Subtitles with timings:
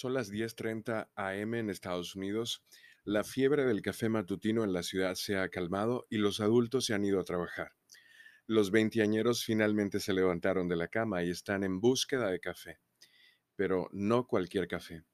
[0.00, 2.64] Son las 10:30 AM en Estados Unidos.
[3.04, 6.94] La fiebre del café matutino en la ciudad se ha calmado y los adultos se
[6.94, 7.72] han ido a trabajar.
[8.46, 12.78] Los veinteañeros finalmente se levantaron de la cama y están en búsqueda de café,
[13.56, 15.04] pero no cualquier café.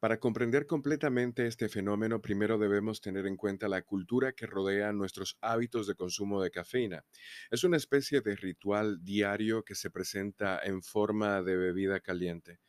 [0.00, 5.36] Para comprender completamente este fenómeno, primero debemos tener en cuenta la cultura que rodea nuestros
[5.42, 7.04] hábitos de consumo de cafeína.
[7.50, 12.60] Es una especie de ritual diario que se presenta en forma de bebida caliente.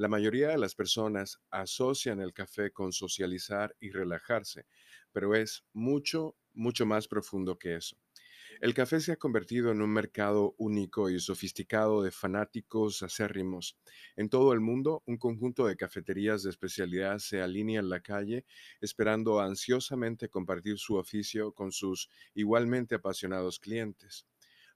[0.00, 4.64] La mayoría de las personas asocian el café con socializar y relajarse,
[5.12, 7.98] pero es mucho, mucho más profundo que eso.
[8.62, 13.78] El café se ha convertido en un mercado único y sofisticado de fanáticos acérrimos.
[14.16, 18.46] En todo el mundo, un conjunto de cafeterías de especialidad se alinea en la calle,
[18.80, 24.26] esperando ansiosamente compartir su oficio con sus igualmente apasionados clientes.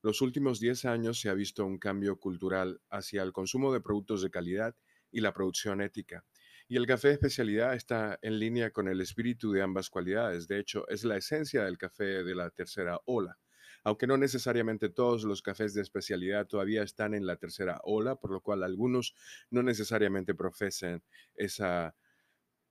[0.03, 4.21] Los últimos 10 años se ha visto un cambio cultural hacia el consumo de productos
[4.21, 4.77] de calidad
[5.15, 6.25] y la producción ética.
[6.67, 10.49] Y el café de especialidad está en línea con el espíritu de ambas cualidades.
[10.49, 13.39] De hecho, es la esencia del café de la tercera ola.
[13.85, 18.33] Aunque no necesariamente todos los cafés de especialidad todavía están en la tercera ola, por
[18.33, 19.15] lo cual algunos
[19.51, 21.05] no necesariamente profesen
[21.37, 21.95] esa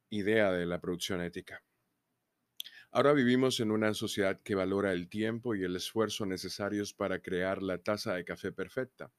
[0.09, 1.63] idea de la producción ética.
[2.95, 7.63] Ahora vivimos en una sociedad que valora el tiempo y el esfuerzo necesarios para crear
[7.63, 9.11] la taza de café perfecta.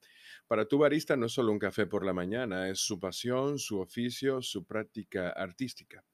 [0.46, 3.80] Para tu barista no es solo un café por la mañana, es su pasión, su
[3.80, 6.04] oficio, su práctica artística.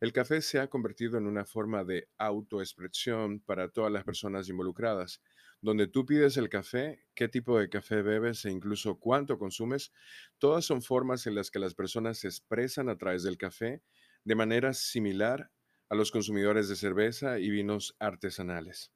[0.00, 5.20] El café se ha convertido en una forma de autoexpresión para todas las personas involucradas.
[5.60, 9.92] Donde tú pides el café, qué tipo de café bebes e incluso cuánto consumes,
[10.38, 13.82] todas son formas en las que las personas se expresan a través del café
[14.24, 15.50] de manera similar
[15.92, 18.90] a los consumidores de cerveza y vinos artesanales.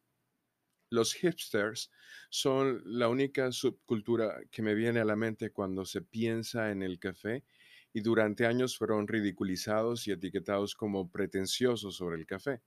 [0.89, 1.91] Los hipsters
[2.31, 6.99] son la única subcultura que me viene a la mente cuando se piensa en el
[6.99, 7.45] café
[7.93, 12.63] y durante años fueron ridiculizados y etiquetados como pretenciosos sobre el café.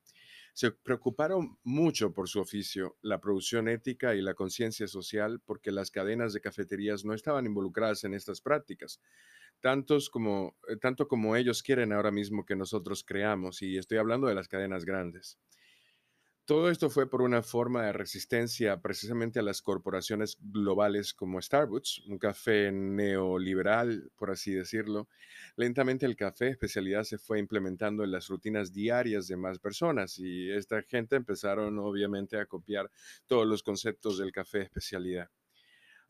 [0.53, 5.91] Se preocuparon mucho por su oficio, la producción ética y la conciencia social porque las
[5.91, 8.99] cadenas de cafeterías no estaban involucradas en estas prácticas
[9.59, 14.27] tantos como, eh, tanto como ellos quieren ahora mismo que nosotros creamos, y estoy hablando
[14.27, 15.37] de las cadenas grandes.
[16.49, 22.07] Todo esto fue por una forma de resistencia precisamente a las corporaciones globales como Starbucks,
[22.07, 25.07] un café neoliberal, por así decirlo.
[25.57, 30.49] Lentamente el café especialidad se fue implementando en las rutinas diarias de más personas y
[30.49, 32.89] esta gente empezaron obviamente a copiar
[33.27, 35.29] todos los conceptos del café especialidad.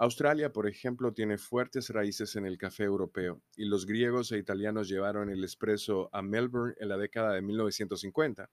[0.02, 4.88] Australia, por ejemplo, tiene fuertes raíces en el café europeo y los griegos e italianos
[4.88, 8.50] llevaron el espresso a Melbourne en la década de 1950.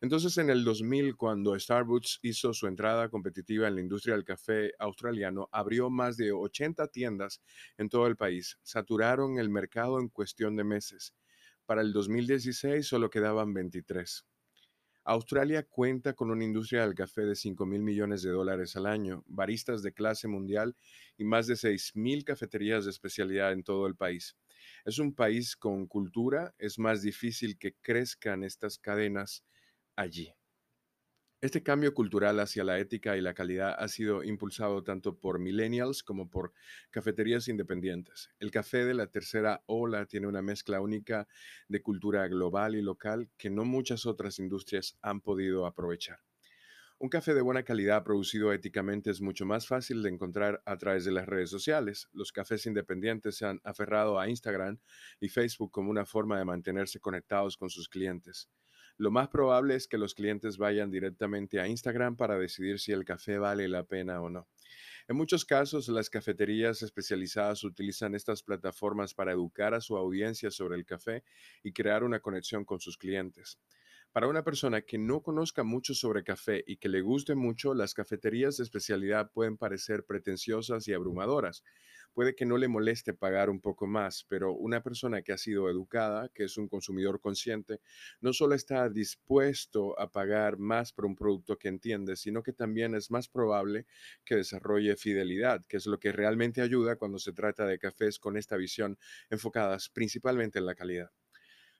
[0.00, 4.72] Entonces, en el 2000, cuando Starbucks hizo su entrada competitiva en la industria del café
[4.78, 7.42] australiano, abrió más de 80 tiendas
[7.76, 8.60] en todo el país.
[8.62, 11.12] Saturaron el mercado en cuestión de meses.
[11.66, 14.24] Para el 2016 solo quedaban 23.
[15.06, 19.22] Australia cuenta con una industria del café de 5 mil millones de dólares al año,
[19.26, 20.74] baristas de clase mundial
[21.18, 24.34] y más de 6 mil cafeterías de especialidad en todo el país.
[24.84, 29.44] Es un país con cultura, es más difícil que crezcan estas cadenas
[29.94, 30.32] allí.
[31.44, 36.02] Este cambio cultural hacia la ética y la calidad ha sido impulsado tanto por millennials
[36.02, 36.54] como por
[36.90, 38.30] cafeterías independientes.
[38.40, 41.28] El café de la tercera ola tiene una mezcla única
[41.68, 46.20] de cultura global y local que no muchas otras industrias han podido aprovechar.
[46.98, 51.04] Un café de buena calidad producido éticamente es mucho más fácil de encontrar a través
[51.04, 52.08] de las redes sociales.
[52.14, 54.78] Los cafés independientes se han aferrado a Instagram
[55.20, 58.48] y Facebook como una forma de mantenerse conectados con sus clientes
[58.96, 63.04] lo más probable es que los clientes vayan directamente a Instagram para decidir si el
[63.04, 64.48] café vale la pena o no.
[65.06, 70.76] En muchos casos, las cafeterías especializadas utilizan estas plataformas para educar a su audiencia sobre
[70.76, 71.24] el café
[71.62, 73.58] y crear una conexión con sus clientes.
[74.12, 77.94] Para una persona que no conozca mucho sobre café y que le guste mucho, las
[77.94, 81.64] cafeterías de especialidad pueden parecer pretenciosas y abrumadoras.
[82.14, 85.68] Puede que no le moleste pagar un poco más, pero una persona que ha sido
[85.68, 87.80] educada, que es un consumidor consciente,
[88.20, 92.94] no solo está dispuesto a pagar más por un producto que entiende, sino que también
[92.94, 93.86] es más probable
[94.24, 98.36] que desarrolle fidelidad, que es lo que realmente ayuda cuando se trata de cafés con
[98.36, 98.96] esta visión
[99.28, 101.10] enfocadas principalmente en la calidad.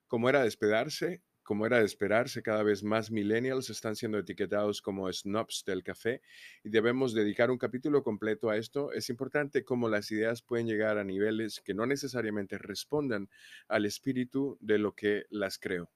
[0.09, 4.83] Como era de esperarse, como era de esperarse, cada vez más millennials están siendo etiquetados
[4.83, 6.23] como snobs del café
[6.65, 8.91] y debemos dedicar un capítulo completo a esto.
[8.93, 13.29] Es importante cómo las ideas pueden llegar a niveles que no necesariamente respondan
[13.69, 15.91] al espíritu de lo que las creó.